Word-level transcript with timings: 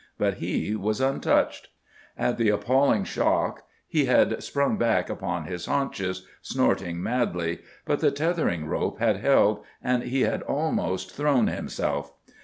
But 0.17 0.37
he 0.39 0.75
was 0.75 0.99
untouched. 0.99 1.67
At 2.17 2.39
the 2.39 2.49
appalling 2.49 3.03
shock 3.03 3.65
he 3.87 4.05
had 4.05 4.41
sprung 4.41 4.75
back 4.79 5.11
upon 5.11 5.43
his 5.43 5.67
haunches, 5.67 6.25
snorting 6.41 7.03
madly; 7.03 7.59
but 7.85 7.99
the 7.99 8.09
tethering 8.09 8.65
rope 8.65 8.97
had 8.97 9.17
held, 9.17 9.63
and 9.79 10.01
he 10.01 10.21
had 10.21 10.41
almost 10.41 11.11
thrown 11.15 11.45
himself. 11.45 12.13